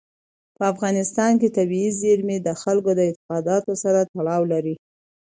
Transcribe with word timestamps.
په 0.57 0.63
افغانستان 0.73 1.31
کې 1.41 1.55
طبیعي 1.57 1.89
زیرمې 2.01 2.37
د 2.41 2.49
خلکو 2.61 2.91
د 2.95 2.99
اعتقاداتو 3.09 3.71
سره 3.83 3.99
تړاو 4.13 4.41
لري. 4.53 4.75